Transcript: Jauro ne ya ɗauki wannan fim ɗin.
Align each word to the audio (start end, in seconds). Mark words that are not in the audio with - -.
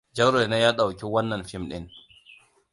Jauro 0.15 0.41
ne 0.47 0.57
ya 0.63 0.71
ɗauki 0.77 1.05
wannan 1.13 1.43
fim 1.49 1.63
ɗin. 1.69 1.85